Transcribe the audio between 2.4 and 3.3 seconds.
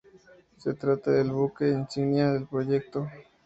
proyecto.